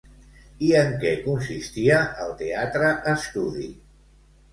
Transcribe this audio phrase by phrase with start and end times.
[0.67, 3.67] I en què consistia el Teatre Estudi?